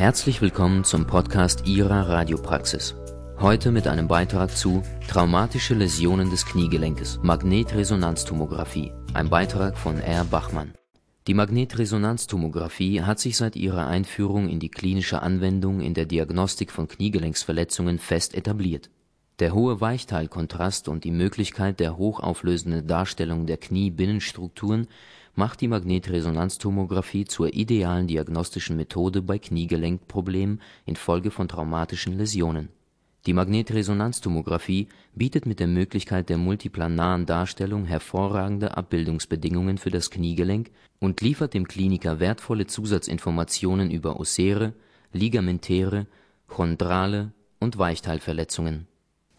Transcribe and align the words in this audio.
Herzlich 0.00 0.40
willkommen 0.40 0.82
zum 0.82 1.06
Podcast 1.06 1.66
Ihrer 1.66 2.08
Radiopraxis. 2.08 2.94
Heute 3.38 3.70
mit 3.70 3.86
einem 3.86 4.08
Beitrag 4.08 4.50
zu 4.50 4.82
Traumatische 5.06 5.74
Läsionen 5.74 6.30
des 6.30 6.46
Kniegelenkes, 6.46 7.20
Magnetresonanztomographie, 7.22 8.92
ein 9.12 9.28
Beitrag 9.28 9.76
von 9.76 10.00
R. 10.00 10.24
Bachmann. 10.24 10.72
Die 11.26 11.34
Magnetresonanztomographie 11.34 13.02
hat 13.02 13.18
sich 13.18 13.36
seit 13.36 13.56
ihrer 13.56 13.88
Einführung 13.88 14.48
in 14.48 14.58
die 14.58 14.70
klinische 14.70 15.20
Anwendung 15.20 15.82
in 15.82 15.92
der 15.92 16.06
Diagnostik 16.06 16.72
von 16.72 16.88
Kniegelenksverletzungen 16.88 17.98
fest 17.98 18.34
etabliert. 18.34 18.88
Der 19.38 19.52
hohe 19.52 19.82
Weichteilkontrast 19.82 20.88
und 20.88 21.04
die 21.04 21.10
Möglichkeit 21.10 21.78
der 21.78 21.98
hochauflösenden 21.98 22.86
Darstellung 22.86 23.44
der 23.44 23.58
Kniebinnenstrukturen 23.58 24.86
macht 25.34 25.60
die 25.60 25.68
Magnetresonanztomographie 25.68 27.24
zur 27.24 27.54
idealen 27.54 28.06
diagnostischen 28.06 28.76
Methode 28.76 29.22
bei 29.22 29.38
Kniegelenkproblemen 29.38 30.60
infolge 30.86 31.30
von 31.30 31.48
traumatischen 31.48 32.16
Läsionen. 32.16 32.68
Die 33.26 33.34
Magnetresonanztomographie 33.34 34.88
bietet 35.14 35.44
mit 35.44 35.60
der 35.60 35.66
Möglichkeit 35.66 36.30
der 36.30 36.38
multiplanaren 36.38 37.26
Darstellung 37.26 37.84
hervorragende 37.84 38.76
Abbildungsbedingungen 38.76 39.76
für 39.76 39.90
das 39.90 40.10
Kniegelenk 40.10 40.70
und 41.00 41.20
liefert 41.20 41.52
dem 41.52 41.68
Kliniker 41.68 42.18
wertvolle 42.18 42.66
Zusatzinformationen 42.66 43.90
über 43.90 44.18
ossäre, 44.18 44.72
ligamentäre, 45.12 46.06
chondrale 46.48 47.32
und 47.58 47.76
Weichteilverletzungen. 47.76 48.86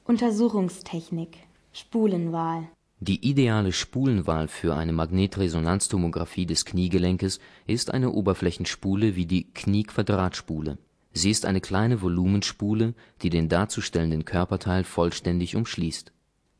Untersuchungstechnik 0.05 1.38
Spulenwahl 1.73 2.67
die 3.04 3.28
ideale 3.28 3.72
Spulenwahl 3.72 4.48
für 4.48 4.76
eine 4.76 4.94
Magnetresonanztomographie 4.94 6.45
des 6.45 6.66
Kniegelenkes 6.66 7.39
ist 7.66 7.92
eine 7.92 8.12
Oberflächenspule 8.12 9.16
wie 9.16 9.25
die 9.25 9.52
Kniequadratspule. 9.52 10.78
Sie 11.12 11.31
ist 11.31 11.48
eine 11.48 11.62
kleine 11.62 12.03
Volumenspule, 12.03 12.94
die 13.23 13.31
den 13.31 13.50
darzustellenden 13.50 14.23
Körperteil 14.23 14.84
vollständig 14.84 15.56
umschließt. 15.56 16.12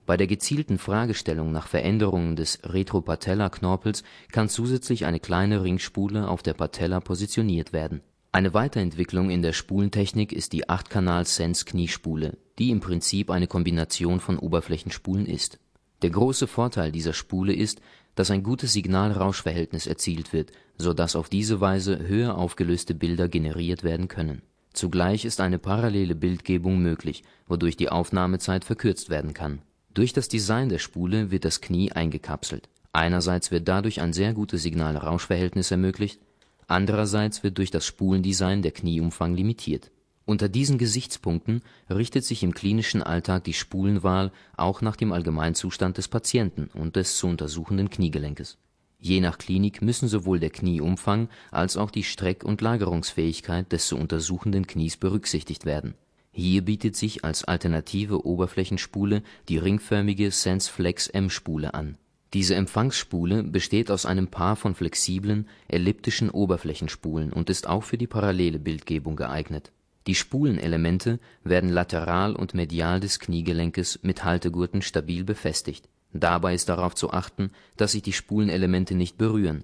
Bei 0.08 0.18
der 0.18 0.26
gezielten 0.26 0.80
Fragestellung 0.80 1.52
nach 1.52 1.68
Veränderungen 1.68 2.36
des 2.36 2.58
Retropatellarknorpels 2.64 4.04
kann 4.32 4.50
zusätzlich 4.50 5.06
eine 5.06 5.20
kleine 5.20 5.62
Ringspule 5.62 6.28
auf 6.28 6.42
der 6.42 6.56
Patella 6.56 7.02
positioniert 7.02 7.72
werden. 7.72 8.02
Eine 8.32 8.56
Weiterentwicklung 8.56 9.30
in 9.30 9.44
der 9.44 9.54
Spulentechnik 9.54 10.34
ist 10.34 10.54
die 10.54 10.66
8-Kanal-Sense-Kniespule, 10.66 12.40
die 12.58 12.72
im 12.72 12.80
Prinzip 12.80 13.30
eine 13.30 13.46
Kombination 13.46 14.20
von 14.20 14.40
Oberflächenspulen 14.40 15.28
ist 15.28 15.60
der 16.02 16.10
große 16.10 16.48
Vorteil 16.48 16.92
dieser 16.92 17.14
Spule 17.14 17.54
ist, 17.54 17.82
dass 18.16 18.32
ein 18.32 18.44
gutes 18.44 18.74
Signal-Rausch-Verhältnis 18.74 19.88
erzielt 19.88 20.34
wird, 20.34 20.52
so 20.78 20.94
dass 20.94 21.16
auf 21.16 21.30
diese 21.30 21.62
Weise 21.62 22.08
höher 22.08 22.38
aufgelöste 22.38 22.94
Bilder 22.94 23.28
generiert 23.28 23.84
werden 23.84 24.08
können. 24.08 24.42
Zugleich 24.74 25.26
ist 25.26 25.42
eine 25.42 25.60
parallele 25.60 26.16
Bildgebung 26.16 26.80
möglich, 26.82 27.24
wodurch 27.48 27.78
die 27.78 27.90
Aufnahmezeit 27.90 28.66
verkürzt 28.66 29.10
werden 29.10 29.34
kann. 29.34 29.62
Durch 29.94 30.14
das 30.14 30.28
Design 30.28 30.70
der 30.70 30.80
Spule 30.80 31.32
wird 31.32 31.46
das 31.46 31.62
Knie 31.62 31.92
eingekapselt. 31.92 32.70
Einerseits 32.94 33.52
wird 33.52 33.68
dadurch 33.68 34.02
ein 34.02 34.14
sehr 34.14 34.34
gutes 34.34 34.64
Signal-Rausch-Verhältnis 34.64 35.72
ermöglicht, 35.72 36.20
andererseits 36.68 37.44
wird 37.44 37.58
durch 37.58 37.72
das 37.72 37.86
Spulendesign 37.86 38.62
der 38.62 38.72
Knieumfang 38.72 39.36
limitiert 39.36 39.92
unter 40.32 40.50
diesen 40.50 40.78
Gesichtspunkten 40.78 41.62
richtet 41.90 42.24
sich 42.24 42.42
im 42.42 42.54
klinischen 42.54 43.04
Alltag 43.04 43.44
die 43.44 43.54
Spulenwahl 43.54 44.32
auch 44.56 44.82
nach 44.82 44.96
dem 44.96 45.12
Allgemeinzustand 45.12 45.98
des 45.98 46.08
Patienten 46.08 46.70
und 46.74 46.96
des 46.96 47.18
zu 47.18 47.28
untersuchenden 47.28 47.90
Kniegelenkes. 47.90 48.58
Je 48.98 49.20
nach 49.20 49.38
Klinik 49.38 49.82
müssen 49.82 50.08
sowohl 50.08 50.40
der 50.40 50.50
Knieumfang 50.50 51.28
als 51.52 51.76
auch 51.76 51.92
die 51.92 52.04
Streck 52.04 52.44
und 52.46 52.62
Lagerungsfähigkeit 52.62 53.72
des 53.72 53.88
zu 53.88 53.98
untersuchenden 53.98 54.68
Knies 54.68 54.96
berücksichtigt 54.96 55.66
werden. 55.66 55.96
Hier 56.32 56.62
bietet 56.64 56.96
sich 56.96 57.26
als 57.26 57.44
alternative 57.44 58.26
Oberflächenspule 58.26 59.24
die 59.50 59.58
ringförmige 59.58 60.32
SenseFlex-M-Spule 60.32 61.74
an. 61.74 61.98
Diese 62.34 62.56
Empfangsspule 62.56 63.44
besteht 63.44 63.92
aus 63.92 64.06
einem 64.06 64.28
Paar 64.28 64.56
von 64.56 64.76
flexiblen, 64.76 65.50
elliptischen 65.68 66.30
Oberflächenspulen 66.30 67.34
und 67.34 67.50
ist 67.50 67.68
auch 67.68 67.84
für 67.84 67.98
die 67.98 68.08
parallele 68.08 68.60
Bildgebung 68.60 69.18
geeignet 69.18 69.74
die 70.08 70.16
Spulenelemente 70.16 71.20
werden 71.44 71.70
lateral 71.70 72.36
und 72.36 72.54
medial 72.54 73.00
des 73.00 73.20
Kniegelenkes 73.20 74.00
mit 74.02 74.24
Haltegurten 74.24 74.82
stabil 74.82 75.24
befestigt. 75.24 75.90
Dabei 76.14 76.56
ist 76.56 76.70
darauf 76.70 76.96
zu 76.96 77.12
achten, 77.12 77.52
dass 77.78 77.94
sich 77.94 78.02
die 78.02 78.14
Spulenelemente 78.14 78.96
nicht 78.96 79.18
berühren, 79.18 79.64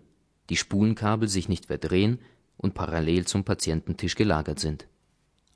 die 0.49 0.57
Spulenkabel 0.57 1.27
sich 1.27 1.49
nicht 1.49 1.65
verdrehen 1.65 2.19
und 2.55 2.73
parallel 2.73 3.25
zum 3.25 3.43
Patiententisch 3.43 4.15
gelagert 4.15 4.59
sind. 4.59 4.87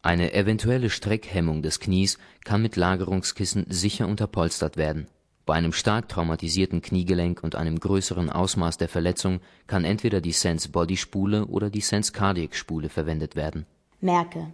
Eine 0.02 0.34
eventuelle 0.34 0.90
Streckhemmung 0.90 1.62
des 1.62 1.80
Knies 1.80 2.18
kann 2.44 2.64
mit 2.64 2.76
Lagerungskissen 2.76 3.68
sicher 3.70 4.08
unterpolstert 4.08 4.76
werden. 4.76 5.06
Bei 5.46 5.54
einem 5.54 5.74
stark 5.74 6.10
traumatisierten 6.10 6.82
Kniegelenk 6.82 7.44
und 7.44 7.56
einem 7.56 7.80
größeren 7.80 8.30
Ausmaß 8.30 8.78
der 8.78 8.90
Verletzung 8.90 9.42
kann 9.68 9.86
entweder 9.86 10.20
die 10.22 10.32
Sense-Body-Spule 10.32 11.46
oder 11.46 11.70
die 11.70 11.82
Sense-Cardiac-Spule 11.82 12.90
verwendet 12.90 13.36
werden. 13.36 13.66
Merke 14.00 14.54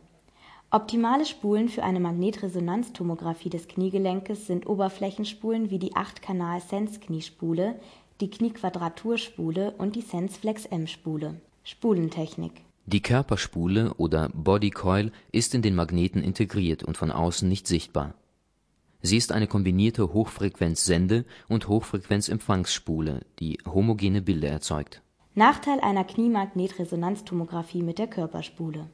Optimale 0.70 1.26
Spulen 1.26 1.70
für 1.70 1.82
eine 1.84 2.02
Magnetresonanztomographie 2.02 3.50
des 3.50 3.70
Kniegelenkes 3.70 4.48
sind 4.48 4.68
Oberflächenspulen 4.68 5.70
wie 5.70 5.80
die 5.80 5.94
8-Kanal-Sense-Kniespule, 5.94 7.80
die 8.20 8.30
Kniequadraturspule 8.30 9.76
und 9.78 9.96
die 9.96 10.02
Sense-Flex-M-Spule. 10.02 11.40
Spulentechnik 11.64 12.52
Die 12.86 13.02
Körperspule 13.02 13.94
oder 13.94 14.28
Body 14.34 14.72
Coil 14.72 15.14
ist 15.32 15.56
in 15.56 15.62
den 15.62 15.74
Magneten 15.74 16.22
integriert 16.22 16.84
und 16.84 16.98
von 16.98 17.14
außen 17.14 17.48
nicht 17.48 17.66
sichtbar. 17.66 18.14
Sie 19.02 19.16
ist 19.16 19.32
eine 19.32 19.48
kombinierte 19.48 20.12
Hochfrequenz-Sende 20.12 21.24
und 21.48 21.70
Hochfrequenz-Empfangsspule, 21.70 23.22
die 23.40 23.58
homogene 23.66 24.22
Bilder 24.22 24.50
erzeugt. 24.50 25.02
Nachteil 25.34 25.80
einer 25.80 26.04
Kniemagnetresonanztomographie 26.04 27.84
mit 27.84 28.00
der 28.00 28.08
Körperspule 28.08 28.90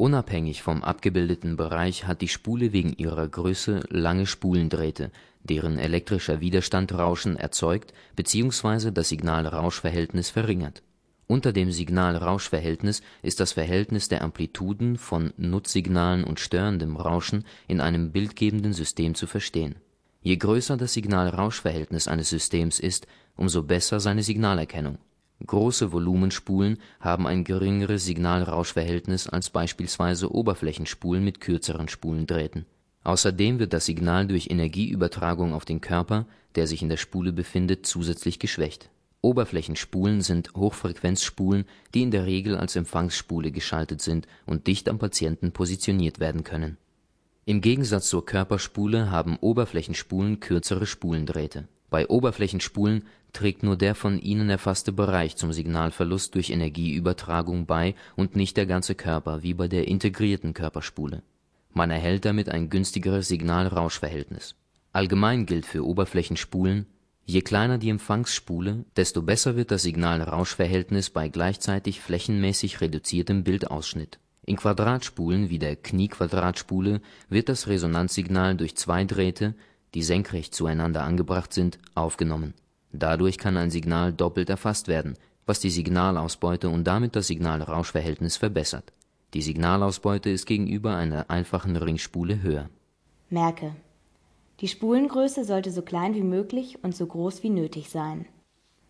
Unabhängig 0.00 0.62
vom 0.62 0.82
abgebildeten 0.82 1.58
Bereich 1.58 2.06
hat 2.06 2.22
die 2.22 2.28
Spule 2.28 2.72
wegen 2.72 2.94
ihrer 2.94 3.28
Größe 3.28 3.80
lange 3.90 4.24
Spulendrähte, 4.24 5.10
deren 5.42 5.78
elektrischer 5.78 6.40
Widerstand 6.40 6.94
Rauschen 6.94 7.36
erzeugt 7.36 7.92
bzw. 8.16 8.92
das 8.92 9.10
Signal-Rausch-Verhältnis 9.10 10.30
verringert. 10.30 10.82
Unter 11.26 11.52
dem 11.52 11.70
Signal-Rausch-Verhältnis 11.70 13.02
ist 13.20 13.40
das 13.40 13.52
Verhältnis 13.52 14.08
der 14.08 14.22
Amplituden 14.22 14.96
von 14.96 15.34
Nutzsignalen 15.36 16.24
und 16.24 16.40
störendem 16.40 16.96
Rauschen 16.96 17.44
in 17.68 17.82
einem 17.82 18.10
bildgebenden 18.10 18.72
System 18.72 19.14
zu 19.14 19.26
verstehen. 19.26 19.74
Je 20.22 20.38
größer 20.38 20.78
das 20.78 20.94
Signal-Rausch-Verhältnis 20.94 22.08
eines 22.08 22.30
Systems 22.30 22.80
ist, 22.80 23.06
umso 23.36 23.64
besser 23.64 24.00
seine 24.00 24.22
Signalerkennung 24.22 24.96
Große 25.46 25.92
Volumenspulen 25.92 26.78
haben 27.00 27.26
ein 27.26 27.44
geringeres 27.44 28.04
Signal-Rausch-Verhältnis 28.04 29.28
als 29.28 29.50
beispielsweise 29.50 30.32
Oberflächenspulen 30.32 31.24
mit 31.24 31.40
kürzeren 31.40 31.88
Spulendrähten. 31.88 32.66
Außerdem 33.04 33.58
wird 33.58 33.72
das 33.72 33.86
Signal 33.86 34.26
durch 34.26 34.50
Energieübertragung 34.50 35.54
auf 35.54 35.64
den 35.64 35.80
Körper, 35.80 36.26
der 36.54 36.66
sich 36.66 36.82
in 36.82 36.90
der 36.90 36.98
Spule 36.98 37.32
befindet, 37.32 37.86
zusätzlich 37.86 38.38
geschwächt. 38.38 38.90
Oberflächenspulen 39.22 40.22
sind 40.22 40.54
Hochfrequenzspulen, 40.54 41.64
die 41.94 42.02
in 42.02 42.10
der 42.10 42.26
Regel 42.26 42.56
als 42.56 42.76
Empfangsspule 42.76 43.50
geschaltet 43.50 44.02
sind 44.02 44.26
und 44.46 44.66
dicht 44.66 44.88
am 44.88 44.98
Patienten 44.98 45.52
positioniert 45.52 46.20
werden 46.20 46.44
können. 46.44 46.76
Im 47.44 47.60
Gegensatz 47.60 48.08
zur 48.08 48.24
Körperspule 48.24 49.10
haben 49.10 49.36
Oberflächenspulen 49.38 50.40
kürzere 50.40 50.86
Spulendrähte. 50.86 51.68
Bei 51.90 52.08
Oberflächenspulen 52.08 53.04
trägt 53.32 53.62
nur 53.62 53.76
der 53.76 53.94
von 53.94 54.18
ihnen 54.18 54.50
erfasste 54.50 54.92
Bereich 54.92 55.36
zum 55.36 55.52
Signalverlust 55.52 56.34
durch 56.34 56.50
Energieübertragung 56.50 57.66
bei 57.66 57.94
und 58.16 58.36
nicht 58.36 58.56
der 58.56 58.66
ganze 58.66 58.94
Körper 58.94 59.42
wie 59.42 59.54
bei 59.54 59.68
der 59.68 59.88
integrierten 59.88 60.54
Körperspule. 60.54 61.22
Man 61.72 61.90
erhält 61.90 62.24
damit 62.24 62.48
ein 62.48 62.68
günstigeres 62.68 63.28
Signal-Rausch-Verhältnis. 63.28 64.56
Allgemein 64.92 65.46
gilt 65.46 65.66
für 65.66 65.86
Oberflächenspulen: 65.86 66.86
Je 67.24 67.42
kleiner 67.42 67.78
die 67.78 67.90
Empfangsspule, 67.90 68.84
desto 68.96 69.22
besser 69.22 69.54
wird 69.56 69.70
das 69.70 69.82
Signal-Rausch-Verhältnis 69.82 71.10
bei 71.10 71.28
gleichzeitig 71.28 72.00
flächenmäßig 72.00 72.80
reduziertem 72.80 73.44
Bildausschnitt. 73.44 74.18
In 74.44 74.56
Quadratspulen 74.56 75.48
wie 75.48 75.60
der 75.60 75.76
Kniequadratspule 75.76 77.00
wird 77.28 77.48
das 77.48 77.68
Resonanzsignal 77.68 78.56
durch 78.56 78.76
zwei 78.76 79.04
Drähte, 79.04 79.54
die 79.94 80.02
senkrecht 80.02 80.54
zueinander 80.54 81.04
angebracht 81.04 81.52
sind, 81.52 81.78
aufgenommen 81.94 82.54
Dadurch 82.92 83.38
kann 83.38 83.56
ein 83.56 83.70
Signal 83.70 84.12
doppelt 84.12 84.50
erfasst 84.50 84.88
werden, 84.88 85.14
was 85.46 85.60
die 85.60 85.70
Signalausbeute 85.70 86.68
und 86.68 86.84
damit 86.84 87.16
das 87.16 87.28
Signal-Rausch-Verhältnis 87.28 88.36
verbessert. 88.36 88.92
Die 89.34 89.42
Signalausbeute 89.42 90.30
ist 90.30 90.46
gegenüber 90.46 90.96
einer 90.96 91.28
einfachen 91.30 91.76
Ringspule 91.76 92.40
höher. 92.42 92.70
Merke: 93.28 93.76
Die 94.60 94.68
Spulengröße 94.68 95.44
sollte 95.44 95.70
so 95.70 95.82
klein 95.82 96.14
wie 96.14 96.22
möglich 96.22 96.78
und 96.82 96.96
so 96.96 97.04
groß 97.06 97.42
wie 97.42 97.50
nötig 97.50 97.90
sein. 97.90 98.24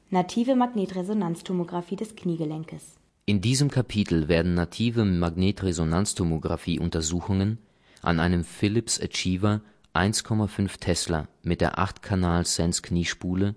Native 0.09 0.55
Magnetresonanztomographie 0.57 1.97
des 1.97 2.15
Kniegelenkes 2.17 2.97
In 3.27 3.41
diesem 3.41 3.71
Kapitel 3.71 4.29
werden 4.29 4.55
native 4.55 5.05
Magnetresonanztomographie-Untersuchungen 5.05 7.59
an 8.03 8.19
einem 8.19 8.43
Philips 8.43 9.01
Achiever 9.01 9.61
1,5 9.95 10.81
Tesla 10.81 11.29
mit 11.43 11.61
der 11.61 11.79
8-Kanal-SENS-Kniespule 11.79 13.55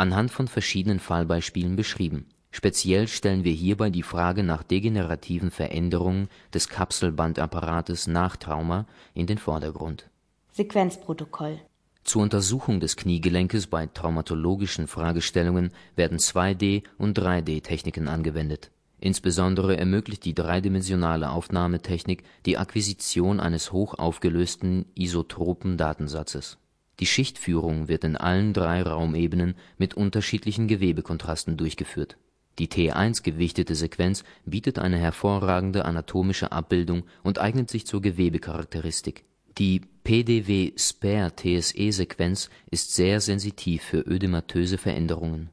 anhand 0.00 0.30
von 0.30 0.48
verschiedenen 0.48 0.98
Fallbeispielen 0.98 1.76
beschrieben. 1.76 2.26
Speziell 2.50 3.06
stellen 3.06 3.44
wir 3.44 3.52
hierbei 3.52 3.90
die 3.90 4.02
Frage 4.02 4.42
nach 4.42 4.64
degenerativen 4.64 5.52
Veränderungen 5.52 6.28
des 6.52 6.68
Kapselbandapparates 6.68 8.08
nach 8.08 8.36
Trauma 8.36 8.86
in 9.14 9.26
den 9.26 9.38
Vordergrund. 9.38 10.08
Sequenzprotokoll 10.52 11.60
Zur 12.02 12.22
Untersuchung 12.22 12.80
des 12.80 12.96
Kniegelenkes 12.96 13.68
bei 13.68 13.86
traumatologischen 13.86 14.88
Fragestellungen 14.88 15.70
werden 15.94 16.18
2D- 16.18 16.82
und 16.98 17.16
3D-Techniken 17.16 18.08
angewendet. 18.08 18.72
Insbesondere 18.98 19.76
ermöglicht 19.76 20.24
die 20.24 20.34
dreidimensionale 20.34 21.30
Aufnahmetechnik 21.30 22.24
die 22.46 22.58
Akquisition 22.58 23.38
eines 23.38 23.70
hochaufgelösten 23.70 24.86
isotropen 24.94 25.76
Datensatzes. 25.76 26.58
Die 27.00 27.06
Schichtführung 27.06 27.88
wird 27.88 28.04
in 28.04 28.16
allen 28.16 28.52
drei 28.52 28.82
Raumebenen 28.82 29.56
mit 29.78 29.94
unterschiedlichen 29.94 30.68
Gewebekontrasten 30.68 31.56
durchgeführt. 31.56 32.18
Die 32.58 32.68
T1-gewichtete 32.68 33.74
Sequenz 33.74 34.22
bietet 34.44 34.78
eine 34.78 34.98
hervorragende 34.98 35.86
anatomische 35.86 36.52
Abbildung 36.52 37.04
und 37.22 37.38
eignet 37.38 37.70
sich 37.70 37.86
zur 37.86 38.02
Gewebecharakteristik. 38.02 39.24
Die 39.56 39.80
PDW-SPARE-TSE-Sequenz 40.04 42.50
ist 42.70 42.94
sehr 42.94 43.20
sensitiv 43.20 43.82
für 43.82 44.06
ödematöse 44.06 44.76
Veränderungen. 44.76 45.48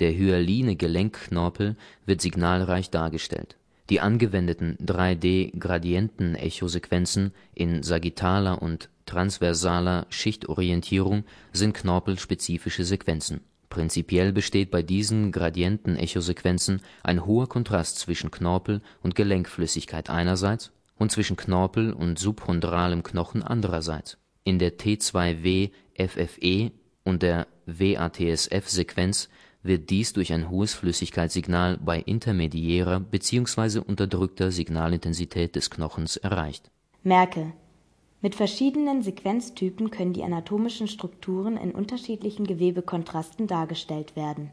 Der 0.00 0.12
hyaline 0.12 0.76
Gelenkknorpel 0.76 1.76
wird 2.04 2.20
signalreich 2.20 2.90
dargestellt. 2.90 3.56
Die 3.90 4.00
angewendeten 4.00 4.78
3D-Gradientenechosequenzen 4.78 7.32
in 7.54 7.82
sagittaler 7.82 8.62
und 8.62 8.88
transversaler 9.04 10.06
Schichtorientierung 10.10 11.24
sind 11.52 11.74
knorpelspezifische 11.74 12.84
Sequenzen. 12.84 13.40
Prinzipiell 13.68 14.32
besteht 14.32 14.70
bei 14.70 14.82
diesen 14.82 15.32
Gradientenechosequenzen 15.32 16.82
ein 17.02 17.26
hoher 17.26 17.48
Kontrast 17.48 17.98
zwischen 17.98 18.30
Knorpel 18.30 18.80
und 19.02 19.16
Gelenkflüssigkeit 19.16 20.08
einerseits 20.08 20.70
und 20.96 21.10
zwischen 21.10 21.36
Knorpel 21.36 21.92
und 21.92 22.16
subchondralem 22.18 23.02
Knochen 23.02 23.42
andererseits. 23.42 24.18
In 24.44 24.60
der 24.60 24.78
T2W-FFE 24.78 26.70
und 27.02 27.22
der 27.22 27.48
WATSF-Sequenz 27.66 29.28
wird 29.62 29.90
dies 29.90 30.12
durch 30.12 30.32
ein 30.32 30.50
hohes 30.50 30.74
Flüssigkeitssignal 30.74 31.78
bei 31.78 32.00
intermediärer 32.00 33.00
bzw. 33.00 33.80
unterdrückter 33.80 34.50
Signalintensität 34.50 35.54
des 35.56 35.70
Knochens 35.70 36.16
erreicht. 36.16 36.70
Merke: 37.02 37.52
Mit 38.22 38.34
verschiedenen 38.34 39.02
Sequenztypen 39.02 39.90
können 39.90 40.12
die 40.12 40.22
anatomischen 40.22 40.88
Strukturen 40.88 41.56
in 41.56 41.72
unterschiedlichen 41.72 42.46
Gewebekontrasten 42.46 43.46
dargestellt 43.46 44.16
werden. 44.16 44.50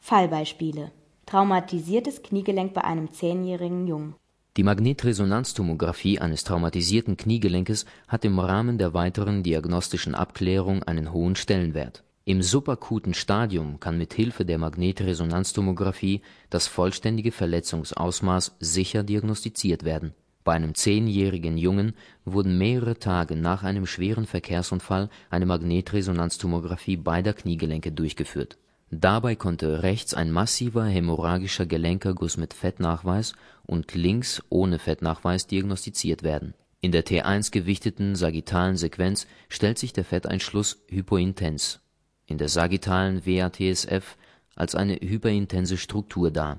Fallbeispiele: 0.00 0.92
Traumatisiertes 1.26 2.22
Kniegelenk 2.22 2.72
bei 2.72 2.84
einem 2.84 3.12
zehnjährigen 3.12 3.88
Jungen 3.88 4.14
Die 4.56 4.62
Magnetresonanztomographie 4.62 6.20
eines 6.20 6.44
traumatisierten 6.44 7.16
Kniegelenkes 7.16 7.84
hat 8.06 8.24
im 8.24 8.38
Rahmen 8.38 8.78
der 8.78 8.94
weiteren 8.94 9.42
diagnostischen 9.42 10.14
Abklärung 10.14 10.82
einen 10.84 11.12
hohen 11.12 11.34
Stellenwert. 11.34 12.05
Im 12.28 12.42
subakuten 12.42 13.14
Stadium 13.14 13.78
kann 13.78 13.98
mit 13.98 14.12
Hilfe 14.12 14.44
der 14.44 14.58
Magnetresonanztomographie 14.58 16.22
das 16.50 16.66
vollständige 16.66 17.30
Verletzungsausmaß 17.30 18.56
sicher 18.58 19.04
diagnostiziert 19.04 19.84
werden. 19.84 20.12
Bei 20.42 20.54
einem 20.54 20.74
zehnjährigen 20.74 21.56
Jungen 21.56 21.94
wurden 22.24 22.58
mehrere 22.58 22.98
Tage 22.98 23.36
nach 23.36 23.62
einem 23.62 23.86
schweren 23.86 24.26
Verkehrsunfall 24.26 25.08
eine 25.30 25.46
Magnetresonanztomographie 25.46 26.96
beider 26.96 27.32
Kniegelenke 27.32 27.92
durchgeführt. 27.92 28.58
Dabei 28.90 29.36
konnte 29.36 29.84
rechts 29.84 30.12
ein 30.12 30.32
massiver 30.32 30.84
hämorrhagischer 30.84 31.66
Gelenkerguss 31.66 32.38
mit 32.38 32.54
Fettnachweis 32.54 33.34
und 33.66 33.94
links 33.94 34.42
ohne 34.48 34.80
Fettnachweis 34.80 35.46
diagnostiziert 35.46 36.24
werden. 36.24 36.54
In 36.80 36.90
der 36.90 37.06
T1 37.06 37.52
gewichteten 37.52 38.16
sagittalen 38.16 38.76
Sequenz 38.76 39.28
stellt 39.48 39.78
sich 39.78 39.92
der 39.92 40.04
Fetteinschluss 40.04 40.82
hypointens 40.88 41.85
in 42.26 42.38
der 42.38 42.48
sagittalen 42.48 43.24
WATSF 43.26 44.16
als 44.54 44.74
eine 44.74 44.94
hyperintense 44.94 45.76
Struktur 45.76 46.30
dar. 46.30 46.58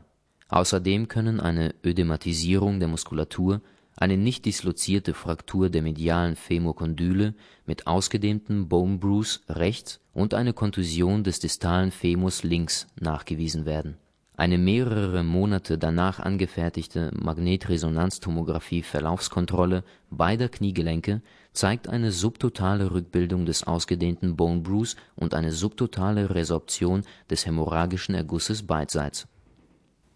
Außerdem 0.50 1.08
können 1.08 1.40
eine 1.40 1.76
Ödematisierung 1.84 2.80
der 2.80 2.88
Muskulatur, 2.88 3.62
eine 3.96 4.16
nicht 4.16 4.46
dislozierte 4.46 5.14
Fraktur 5.14 5.70
der 5.70 5.82
medialen 5.82 6.36
Femokondyle 6.36 7.34
mit 7.66 7.88
ausgedehntem 7.88 8.70
Bone 8.70 8.98
Bruise 8.98 9.40
rechts 9.50 10.00
und 10.14 10.34
eine 10.34 10.54
Kontusion 10.54 11.24
des 11.24 11.40
distalen 11.40 11.92
Femurs 11.92 12.44
links 12.44 12.88
nachgewiesen 13.00 13.66
werden 13.66 13.98
eine 14.38 14.58
mehrere 14.60 15.24
Monate 15.24 15.80
danach 15.80 16.20
angefertigte 16.20 17.12
Magnetresonanztomographie-Verlaufskontrolle 17.20 19.84
beider 20.12 20.48
Kniegelenke 20.48 21.24
zeigt 21.54 21.90
eine 21.90 22.12
subtotale 22.12 22.92
Rückbildung 22.92 23.48
des 23.48 23.66
ausgedehnten 23.66 24.36
Bone 24.36 24.62
Bruise 24.62 24.96
und 25.16 25.34
eine 25.34 25.52
subtotale 25.52 26.36
Resorption 26.36 27.02
des 27.32 27.48
hämorrhagischen 27.48 28.14
Ergusses 28.14 28.62
beidseits. 28.62 29.28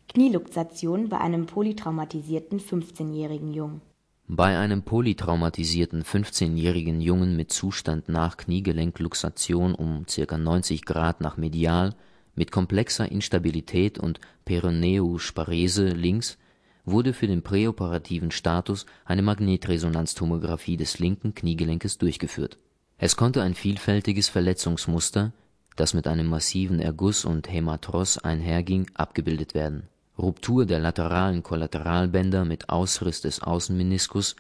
Knieluxation 0.10 1.10
bei 1.10 1.18
einem 1.18 1.48
polytraumatisierten 1.48 2.60
15-jährigen 2.60 3.56
Jungen 3.56 3.82
Bei 4.28 4.60
einem 4.60 4.84
polytraumatisierten 4.84 6.04
15-jährigen 6.04 7.02
Jungen 7.02 7.36
mit 7.36 7.52
Zustand 7.52 8.08
nach 8.08 8.38
Kniegelenkluxation 8.38 9.74
um 9.74 10.06
ca. 10.06 10.38
90 10.38 10.86
Grad 10.86 11.22
nach 11.22 11.38
medial 11.38 11.96
mit 12.36 12.52
komplexer 12.52 13.12
Instabilität 13.12 14.00
und 14.00 14.20
Peroneusparese 14.46 15.90
links 15.90 16.38
wurde 16.86 17.14
für 17.14 17.28
den 17.28 17.42
präoperativen 17.42 18.32
Status 18.32 18.86
eine 19.06 19.22
Magnetresonanztomographie 19.22 20.78
des 20.78 21.00
linken 21.00 21.36
Kniegelenkes 21.36 21.98
durchgeführt. 21.98 22.58
Es 22.98 23.16
konnte 23.16 23.42
ein 23.42 23.56
vielfältiges 23.56 24.30
Verletzungsmuster, 24.30 25.34
das 25.76 25.94
mit 25.94 26.08
einem 26.08 26.28
massiven 26.28 26.80
Erguss 26.80 27.26
und 27.26 27.52
Hämatros 27.52 28.18
einherging, 28.18 28.88
abgebildet 28.94 29.54
werden. 29.54 29.88
Ruptur 30.18 30.66
der 30.66 30.80
lateralen 30.80 31.42
Kollateralbänder 31.42 32.46
mit 32.46 32.70
Ausriss 32.70 33.22
des 33.22 33.42
Außenmeniskus, 33.42 34.36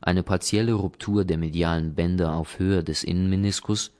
eine 0.00 0.22
partielle 0.22 0.74
Ruptur 0.74 1.24
der 1.24 1.38
medialen 1.38 1.94
Bänder 1.94 2.34
auf 2.34 2.58
Höhe 2.58 2.84
des 2.84 3.04
Innenmeniskus 3.04 3.92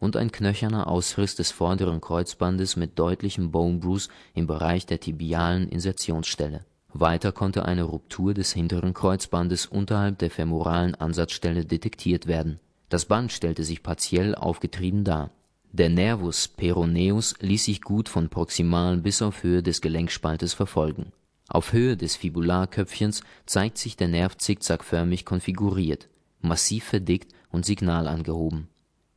und 0.00 0.16
ein 0.16 0.32
knöcherner 0.32 0.88
Ausriss 0.88 1.36
des 1.36 1.52
vorderen 1.52 2.00
Kreuzbandes 2.00 2.74
mit 2.74 2.98
deutlichem 2.98 3.52
Bone 3.52 3.78
Bruise 3.78 4.08
im 4.34 4.46
Bereich 4.46 4.86
der 4.86 4.98
tibialen 4.98 5.68
Insertionsstelle. 5.68 6.64
Weiter 6.92 7.30
konnte 7.30 7.66
eine 7.66 7.84
Ruptur 7.84 8.34
des 8.34 8.52
hinteren 8.52 8.94
Kreuzbandes 8.94 9.66
unterhalb 9.66 10.18
der 10.18 10.30
femoralen 10.30 10.96
Ansatzstelle 10.96 11.64
detektiert 11.64 12.26
werden. 12.26 12.58
Das 12.88 13.04
Band 13.04 13.30
stellte 13.30 13.62
sich 13.62 13.84
partiell 13.84 14.34
aufgetrieben 14.34 15.04
dar. 15.04 15.30
Der 15.70 15.88
Nervus 15.88 16.48
peroneus 16.48 17.36
ließ 17.38 17.66
sich 17.66 17.80
gut 17.82 18.08
von 18.08 18.28
proximal 18.28 18.96
bis 18.96 19.22
auf 19.22 19.44
Höhe 19.44 19.62
des 19.62 19.80
Gelenkspaltes 19.80 20.52
verfolgen. 20.54 21.12
Auf 21.48 21.72
Höhe 21.72 21.96
des 21.96 22.16
Fibularköpfchens 22.16 23.22
zeigt 23.46 23.78
sich 23.78 23.96
der 23.96 24.08
Nerv 24.08 24.36
zickzackförmig 24.36 25.24
konfiguriert, 25.24 26.08
massiv 26.40 26.84
verdickt 26.84 27.32
und 27.50 27.64
Signal 27.64 28.08
angehoben 28.08 28.69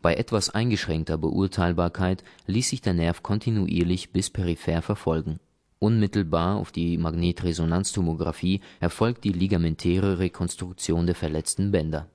bei 0.03 0.15
etwas 0.15 0.49
eingeschränkter 0.51 1.17
Beurteilbarkeit 1.17 2.25
ließ 2.45 2.69
sich 2.69 2.81
der 2.81 2.93
Nerv 2.93 3.23
kontinuierlich 3.23 4.11
bis 4.11 4.29
peripher 4.29 4.83
verfolgen. 4.83 5.39
Unmittelbar 5.79 6.57
auf 6.57 6.71
die 6.73 6.97
Magnetresonanztomographie 6.97 8.59
erfolgt 8.81 9.23
die 9.23 9.31
ligamentäre 9.31 10.19
Rekonstruktion 10.19 11.05
der 11.05 11.15
verletzten 11.15 11.71
Bänder. 11.71 12.09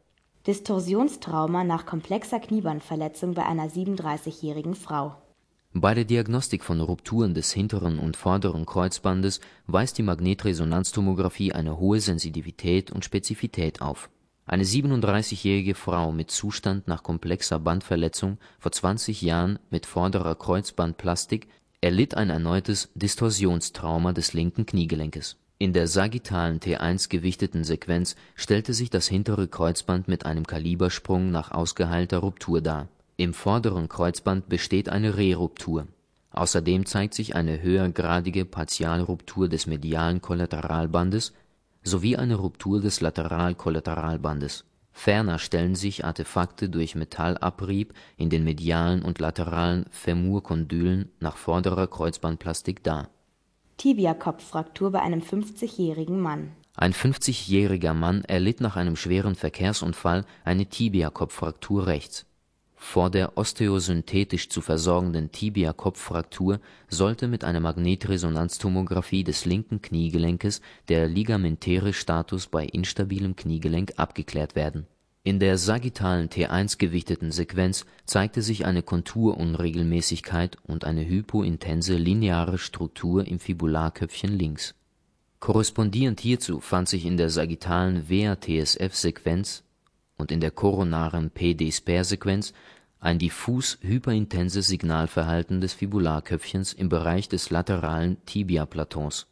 Distorsionstrauma 0.47 1.65
nach 1.65 1.87
komplexer 1.87 2.41
Kniebandverletzung 2.41 3.33
bei 3.33 3.45
einer 3.47 3.71
37-jährigen 3.71 4.75
Frau 4.75 5.17
Bei 5.73 5.95
der 5.95 6.05
Diagnostik 6.05 6.65
von 6.65 6.81
Rupturen 6.83 7.33
des 7.33 7.53
hinteren 7.53 7.99
und 7.99 8.17
vorderen 8.17 8.67
Kreuzbandes 8.67 9.41
weist 9.67 9.97
die 9.97 10.03
Magnetresonanztomographie 10.03 11.53
eine 11.53 11.79
hohe 11.79 12.01
Sensitivität 12.01 12.91
und 12.91 13.07
Spezifität 13.07 13.81
auf 13.81 14.11
eine 14.49 14.65
37-jährige 14.65 15.75
Frau 15.75 16.11
mit 16.11 16.31
Zustand 16.31 16.89
nach 16.89 17.03
komplexer 17.03 17.59
Bandverletzung 17.59 18.39
vor 18.59 18.73
20 18.73 19.21
Jahren 19.21 19.59
mit 19.71 19.85
vorderer 19.85 20.35
Kreuzbandplastik 20.35 21.49
erlitt 21.81 22.17
ein 22.17 22.31
erneutes 22.31 22.89
Distorsionstrauma 22.95 24.13
des 24.13 24.33
linken 24.33 24.67
Kniegelenkes. 24.67 25.37
In 25.59 25.73
der 25.73 25.87
sagittalen 25.87 26.61
T1 26.61 27.09
gewichteten 27.09 27.63
Sequenz 27.63 28.17
stellte 28.37 28.73
sich 28.73 28.91
das 28.91 29.07
hintere 29.07 29.49
Kreuzband 29.49 30.09
mit 30.09 30.25
einem 30.25 30.47
Kalibersprung 30.47 31.31
nach 31.31 31.51
ausgeheilter 31.51 32.19
Ruptur 32.19 32.61
dar. 32.61 32.89
Im 33.17 33.35
vorderen 33.35 33.89
Kreuzband 33.89 34.49
besteht 34.49 34.89
eine 34.89 35.17
Reruptur. 35.17 35.89
Außerdem 36.31 36.87
zeigt 36.87 37.15
sich 37.15 37.35
eine 37.35 37.61
höhergradige 37.61 38.45
Partialruptur 38.45 39.49
des 39.49 39.67
medialen 39.67 40.23
Kollateralbandes 40.23 41.33
sowie 41.83 42.17
eine 42.17 42.37
Ruptur 42.37 42.81
des 42.81 43.01
Lateral-Kollateralbandes. 43.01 44.65
Ferner 44.93 45.39
stellen 45.39 45.77
sich 45.77 46.05
Artefakte 46.05 46.69
durch 46.69 46.97
Metallabrieb 46.97 47.95
in 48.17 48.31
den 48.31 48.43
medialen 48.43 49.03
und 49.03 49.21
lateralen 49.21 49.87
Femurkondylen 49.91 51.11
nach 51.21 51.37
vorderer 51.37 51.87
Kreuzbandplastik 51.87 52.83
dar. 52.83 53.09
Tibiakopffraktur 53.77 54.91
bei 54.91 55.01
einem 55.01 55.21
50-jährigen 55.21 56.21
Mann 56.21 56.51
Ein 56.75 56.93
50-jähriger 56.93 57.95
Mann 57.95 58.25
erlitt 58.25 58.61
nach 58.61 58.75
einem 58.75 58.97
schweren 58.97 59.37
Verkehrsunfall 59.37 60.25
eine 60.45 60.67
Tibiakopffraktur 60.67 61.87
rechts. 61.87 62.27
Vor 62.81 63.11
der 63.11 63.37
osteosynthetisch 63.37 64.49
zu 64.49 64.61
versorgenden 64.61 65.33
Tibiakopffraktur 65.33 66.61
sollte 66.89 67.27
mit 67.27 67.43
einer 67.43 67.61
Magnetresonanztomographie 67.61 69.25
des 69.25 69.45
linken 69.45 69.83
Kniegelenkes 69.83 70.63
der 70.89 71.09
ligamentäre 71.09 71.93
Status 71.93 72.47
bei 72.47 72.65
instabilem 72.65 73.35
Kniegelenk 73.35 73.95
abgeklärt 73.97 74.55
werden. 74.55 74.87
In 75.25 75.41
der 75.41 75.59
sagittalen 75.59 76.31
T1-gewichteten 76.31 77.33
Sequenz 77.33 77.85
zeigte 78.07 78.41
sich 78.41 78.65
eine 78.65 78.83
Konturunregelmäßigkeit 78.83 80.57
und 80.63 80.85
eine 80.85 81.05
hypointense 81.07 81.97
lineare 81.97 82.59
Struktur 82.59 83.27
im 83.27 83.41
Fibularköpfchen 83.41 84.39
links. 84.39 84.75
Korrespondierend 85.41 86.21
hierzu 86.21 86.61
fand 86.61 86.89
sich 86.89 87.05
in 87.05 87.17
der 87.17 87.29
sagittalen 87.29 88.09
WATSF-Sequenz 88.09 89.65
und 90.19 90.31
in 90.31 90.41
der 90.41 90.51
koronaren 90.51 91.31
PD-Spare-Sequenz 91.31 92.53
ein 93.01 93.19
diffus 93.19 93.79
hyperintenses 93.81 94.67
Signalverhalten 94.67 95.61
des 95.61 95.73
Fibularköpfchens 95.73 96.73
im 96.73 96.89
Bereich 96.89 97.29
des 97.29 97.51
lateralen 97.51 98.17
Tibiaplatons. 98.27 99.27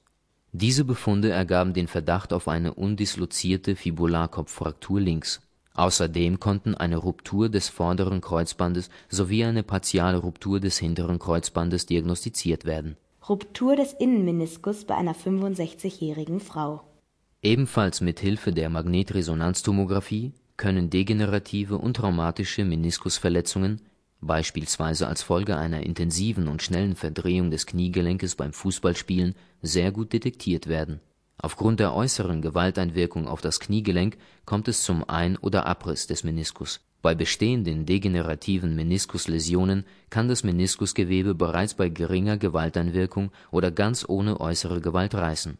Diese 0.52 0.84
Befunde 0.84 1.30
ergaben 1.30 1.74
den 1.74 1.88
Verdacht 1.88 2.32
auf 2.32 2.48
eine 2.48 2.72
undislozierte 2.72 3.76
Fibularkopffraktur 3.76 5.00
links. 5.00 5.40
Außerdem 5.74 6.40
konnten 6.40 6.74
eine 6.74 6.96
Ruptur 6.96 7.50
des 7.50 7.68
vorderen 7.68 8.22
Kreuzbandes 8.22 8.88
sowie 9.10 9.44
eine 9.44 9.62
partiale 9.62 10.16
Ruptur 10.16 10.58
des 10.58 10.78
hinteren 10.78 11.18
Kreuzbandes 11.18 11.84
diagnostiziert 11.84 12.64
werden. 12.64 12.96
Ruptur 13.28 13.76
des 13.76 13.92
Innenmeniskus 13.92 14.84
bei 14.84 14.94
einer 14.94 15.14
65-jährigen 15.14 16.40
Frau 16.40 16.82
Ebenfalls 17.42 18.00
mit 18.00 18.20
Hilfe 18.20 18.52
der 18.52 18.70
Magnetresonanztomographie 18.70 20.32
können 20.56 20.90
degenerative 20.90 21.78
und 21.78 21.96
traumatische 21.96 22.64
Meniskusverletzungen, 22.64 23.82
beispielsweise 24.20 25.06
als 25.06 25.22
Folge 25.22 25.56
einer 25.56 25.82
intensiven 25.82 26.48
und 26.48 26.62
schnellen 26.62 26.96
Verdrehung 26.96 27.50
des 27.50 27.66
Kniegelenkes 27.66 28.34
beim 28.34 28.52
Fußballspielen, 28.52 29.34
sehr 29.62 29.92
gut 29.92 30.12
detektiert 30.12 30.66
werden. 30.66 31.00
Aufgrund 31.38 31.80
der 31.80 31.94
äußeren 31.94 32.40
Gewalteinwirkung 32.40 33.28
auf 33.28 33.42
das 33.42 33.60
Kniegelenk 33.60 34.16
kommt 34.46 34.68
es 34.68 34.82
zum 34.82 35.08
Ein 35.08 35.36
oder 35.36 35.66
Abriss 35.66 36.06
des 36.06 36.24
Meniskus. 36.24 36.80
Bei 37.02 37.14
bestehenden 37.14 37.84
degenerativen 37.84 38.74
Meniskusläsionen 38.74 39.84
kann 40.08 40.28
das 40.28 40.44
Meniskusgewebe 40.44 41.34
bereits 41.34 41.74
bei 41.74 41.90
geringer 41.90 42.38
Gewalteinwirkung 42.38 43.30
oder 43.50 43.70
ganz 43.70 44.08
ohne 44.08 44.40
äußere 44.40 44.80
Gewalt 44.80 45.14
reißen 45.14 45.58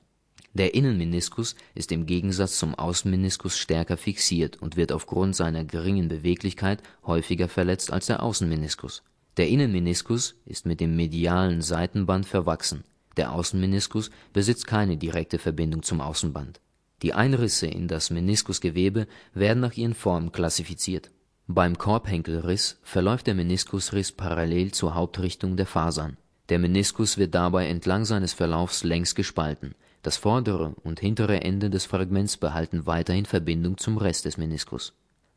der 0.56 0.74
Innenmeniskus 0.74 1.56
ist 1.74 1.92
im 1.92 2.06
Gegensatz 2.06 2.58
zum 2.58 2.74
Außenmeniskus 2.74 3.58
stärker 3.58 3.96
fixiert 3.96 4.56
und 4.62 4.76
wird 4.76 4.92
aufgrund 4.92 5.36
seiner 5.36 5.64
geringen 5.64 6.08
Beweglichkeit 6.08 6.82
häufiger 7.06 7.48
verletzt 7.48 7.92
als 7.92 8.06
der 8.06 8.22
Außenmeniskus. 8.22 9.02
Der 9.36 9.48
Innenmeniskus 9.48 10.36
ist 10.46 10.66
mit 10.66 10.80
dem 10.80 10.96
medialen 10.96 11.62
Seitenband 11.62 12.26
verwachsen, 12.26 12.84
der 13.16 13.32
Außenmeniskus 13.32 14.10
besitzt 14.32 14.66
keine 14.66 14.96
direkte 14.96 15.38
Verbindung 15.38 15.82
zum 15.82 16.00
Außenband. 16.00 16.60
Die 17.02 17.12
Einrisse 17.12 17.66
in 17.66 17.88
das 17.88 18.10
Meniskusgewebe 18.10 19.06
werden 19.34 19.60
nach 19.60 19.74
ihren 19.74 19.94
Formen 19.94 20.32
klassifiziert. 20.32 21.10
Beim 21.46 21.76
Korbhenkelriss 21.76 22.78
verläuft 22.82 23.26
der 23.26 23.34
Meniskusriss 23.34 24.12
parallel 24.12 24.72
zur 24.72 24.94
Hauptrichtung 24.94 25.56
der 25.56 25.66
Fasern. 25.66 26.16
Der 26.48 26.58
Meniskus 26.58 27.18
wird 27.18 27.34
dabei 27.34 27.68
entlang 27.68 28.04
seines 28.04 28.32
Verlaufs 28.32 28.84
längs 28.84 29.14
gespalten 29.14 29.74
das 30.06 30.16
vordere 30.16 30.72
und 30.84 31.00
hintere 31.00 31.40
Ende 31.40 31.68
des 31.68 31.84
Fragments 31.84 32.36
behalten 32.36 32.86
weiterhin 32.86 33.26
Verbindung 33.26 33.76
zum 33.76 33.98
Rest 33.98 34.24
des 34.24 34.38
Meniskus. 34.38 34.92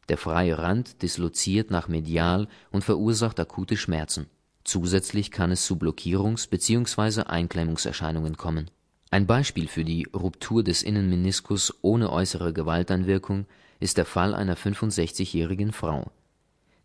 Der 0.09 0.17
freie 0.17 0.59
Rand 0.59 1.01
disloziert 1.01 1.71
nach 1.71 1.87
medial 1.87 2.47
und 2.71 2.83
verursacht 2.83 3.39
akute 3.39 3.77
Schmerzen. 3.77 4.27
Zusätzlich 4.63 5.31
kann 5.31 5.49
es 5.49 5.65
zu 5.65 5.77
Blockierungs 5.77 6.45
bzw. 6.45 7.23
Einklemmungserscheinungen 7.23 8.37
kommen. 8.37 8.69
Ein 9.09 9.25
Beispiel 9.25 9.67
für 9.67 9.83
die 9.83 10.07
Ruptur 10.13 10.63
des 10.63 10.83
Innenmeniskus 10.83 11.73
ohne 11.81 12.11
äußere 12.11 12.53
Gewalteinwirkung 12.53 13.47
ist 13.79 13.97
der 13.97 14.05
Fall 14.05 14.35
einer 14.35 14.55
65-jährigen 14.55 15.71
Frau. 15.71 16.11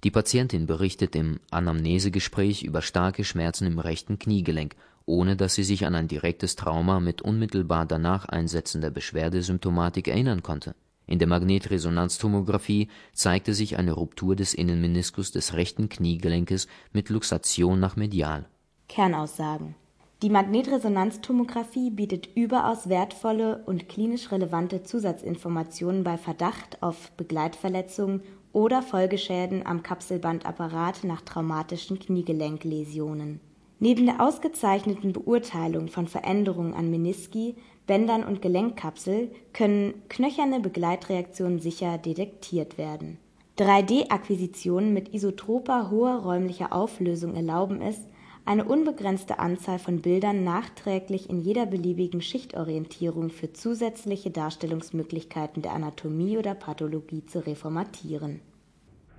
Die 0.04 0.10
Patientin 0.10 0.66
berichtet 0.66 1.14
im 1.16 1.38
Anamnesegespräch 1.50 2.62
über 2.62 2.80
starke 2.80 3.24
Schmerzen 3.24 3.66
im 3.66 3.78
rechten 3.78 4.18
Kniegelenk 4.18 4.74
ohne 5.06 5.36
dass 5.36 5.54
sie 5.54 5.64
sich 5.64 5.86
an 5.86 5.94
ein 5.94 6.08
direktes 6.08 6.56
Trauma 6.56 7.00
mit 7.00 7.22
unmittelbar 7.22 7.86
danach 7.86 8.26
einsetzender 8.26 8.90
Beschwerdesymptomatik 8.90 10.08
erinnern 10.08 10.42
konnte. 10.42 10.74
In 11.06 11.18
der 11.18 11.28
Magnetresonanztomographie 11.28 12.88
zeigte 13.12 13.52
sich 13.52 13.76
eine 13.78 13.92
Ruptur 13.92 14.36
des 14.36 14.54
Innenmeniskus 14.54 15.32
des 15.32 15.52
rechten 15.54 15.90
Kniegelenkes 15.90 16.66
mit 16.92 17.10
Luxation 17.10 17.78
nach 17.78 17.96
medial. 17.96 18.46
Kernaussagen 18.88 19.74
Die 20.22 20.30
Magnetresonanztomographie 20.30 21.90
bietet 21.90 22.30
überaus 22.34 22.88
wertvolle 22.88 23.62
und 23.66 23.88
klinisch 23.90 24.32
relevante 24.32 24.82
Zusatzinformationen 24.82 26.04
bei 26.04 26.16
Verdacht 26.16 26.82
auf 26.82 27.10
Begleitverletzungen 27.12 28.22
oder 28.54 28.80
Folgeschäden 28.80 29.66
am 29.66 29.82
Kapselbandapparat 29.82 31.04
nach 31.04 31.20
traumatischen 31.20 31.98
Kniegelenkläsionen 31.98 33.40
Neben 33.80 34.06
der 34.06 34.20
ausgezeichneten 34.20 35.12
Beurteilung 35.12 35.88
von 35.88 36.06
Veränderungen 36.06 36.74
an 36.74 36.90
Meniski, 36.90 37.56
Bändern 37.86 38.24
und 38.24 38.40
Gelenkkapsel 38.40 39.30
können 39.52 39.94
knöcherne 40.08 40.60
Begleitreaktionen 40.60 41.58
sicher 41.58 41.98
detektiert 41.98 42.78
werden. 42.78 43.18
3D-Akquisitionen 43.58 44.92
mit 44.92 45.12
isotroper 45.14 45.90
hoher 45.90 46.16
räumlicher 46.16 46.72
Auflösung 46.72 47.34
erlauben 47.34 47.82
es, 47.82 47.98
eine 48.46 48.64
unbegrenzte 48.64 49.38
Anzahl 49.38 49.78
von 49.78 50.02
Bildern 50.02 50.44
nachträglich 50.44 51.30
in 51.30 51.40
jeder 51.40 51.66
beliebigen 51.66 52.20
Schichtorientierung 52.20 53.30
für 53.30 53.52
zusätzliche 53.52 54.30
Darstellungsmöglichkeiten 54.30 55.62
der 55.62 55.72
Anatomie 55.72 56.36
oder 56.36 56.54
Pathologie 56.54 57.24
zu 57.26 57.46
reformatieren 57.46 58.40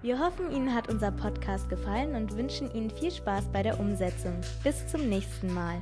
wir 0.06 0.20
hoffen, 0.20 0.52
Ihnen 0.52 0.72
hat 0.72 0.88
unser 0.88 1.10
Podcast 1.10 1.68
gefallen 1.68 2.14
und 2.14 2.38
wünschen 2.38 2.72
Ihnen 2.76 2.92
viel 2.92 3.10
Spaß 3.10 3.46
bei 3.52 3.64
der 3.64 3.80
Umsetzung. 3.80 4.40
Bis 4.64 4.86
zum 4.86 5.10
nächsten 5.10 5.52
Mal. 5.52 5.82